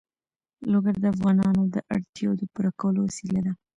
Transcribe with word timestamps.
لوگر 0.71 0.95
د 0.99 1.05
افغانانو 1.13 1.61
د 1.73 1.75
اړتیاوو 1.95 2.39
د 2.39 2.43
پوره 2.53 2.71
کولو 2.81 2.99
وسیله 3.07 3.39
ده. 3.45 3.53